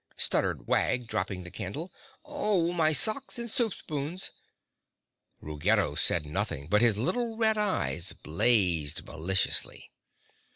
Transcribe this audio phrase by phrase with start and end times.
[0.17, 1.93] stuttered Wag, dropping the candle.
[2.25, 4.31] "Oh, my socks and soup spoons!"
[5.39, 9.91] Ruggedo said nothing, but his little red eyes blazed maliciously.